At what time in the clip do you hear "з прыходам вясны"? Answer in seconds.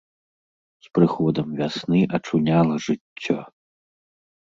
0.85-1.99